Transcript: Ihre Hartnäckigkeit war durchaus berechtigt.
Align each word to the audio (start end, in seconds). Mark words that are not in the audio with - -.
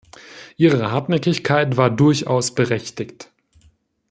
Ihre 0.57 0.89
Hartnäckigkeit 0.91 1.77
war 1.77 1.91
durchaus 1.91 2.55
berechtigt. 2.55 3.29